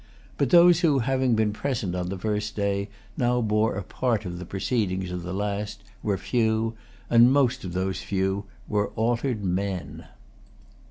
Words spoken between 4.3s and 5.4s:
the proceedings of the